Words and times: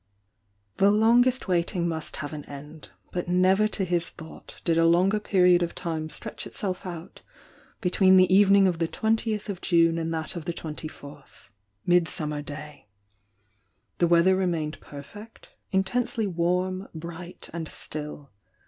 The 0.77 0.89
longest 0.89 1.47
waiting 1.47 1.87
must 1.87 2.15
have 2.15 2.33
an 2.33 2.43
end, 2.45 2.89
but 3.11 3.27
never 3.27 3.67
to 3.67 3.85
his 3.85 4.09
thought 4.09 4.59
did 4.63 4.75
a 4.75 4.85
longer 4.87 5.19
period 5.19 5.61
of 5.61 5.75
time 5.75 6.09
stretch 6.09 6.47
itself 6.47 6.87
out 6.87 7.21
between 7.81 8.17
the 8.17 8.35
evening 8.35 8.65
of 8.67 8.79
the 8.79 8.87
twentieth 8.87 9.47
of 9.47 9.61
June 9.61 9.99
and 9.99 10.11
that 10.11 10.35
of 10.35 10.45
the 10.45 10.53
twenty 10.53 10.87
fourth, 10.87 11.51
Midsummer 11.85 12.41
Day. 12.41 12.87
The 13.99 14.07
v. 14.07 14.15
eather 14.15 14.35
remained 14.35 14.79
perfect; 14.79 15.49
intensely 15.71 16.25
warm, 16.25 16.87
bright 16.95 17.51
and 17.53 17.67
still. 17.67 18.31